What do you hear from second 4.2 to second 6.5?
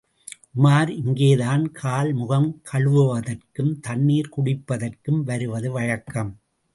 குடிப்பதற்கும் வருவது வழக்கம்.